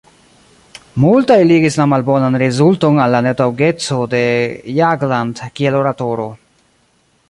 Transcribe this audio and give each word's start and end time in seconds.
Multaj 1.03 1.37
ligis 1.49 1.77
la 1.81 1.85
malbonan 1.91 2.39
rezulton 2.43 2.99
al 3.05 3.15
la 3.17 3.21
netaŭgeco 3.27 4.01
de 4.15 4.25
Jagland 4.83 5.49
kiel 5.61 5.83
oratoro. 5.83 6.31